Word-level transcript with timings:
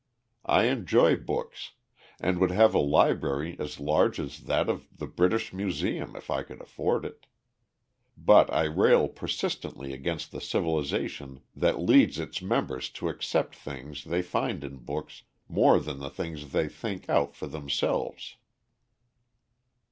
I 0.47 0.63
enjoy 0.63 1.15
books, 1.15 1.73
and 2.19 2.39
would 2.39 2.49
have 2.49 2.73
a 2.73 2.79
library 2.79 3.55
as 3.59 3.79
large 3.79 4.19
as 4.19 4.39
that 4.45 4.67
of 4.67 4.87
the 4.97 5.05
British 5.05 5.53
Museum 5.53 6.15
if 6.15 6.31
I 6.31 6.41
could 6.41 6.59
afford 6.59 7.05
it; 7.05 7.27
but 8.17 8.51
I 8.51 8.63
rail 8.63 9.07
persistently 9.07 9.93
against 9.93 10.31
the 10.31 10.41
civilization 10.41 11.41
that 11.55 11.79
leads 11.79 12.17
its 12.17 12.41
members 12.41 12.89
to 12.97 13.09
accept 13.09 13.55
things 13.55 14.03
they 14.03 14.23
find 14.23 14.63
in 14.63 14.77
books 14.77 15.21
more 15.47 15.79
than 15.79 15.99
the 15.99 16.09
things 16.09 16.51
they 16.51 16.67
think 16.67 17.07
out 17.07 17.35
for 17.35 17.45
themselves. 17.45 18.37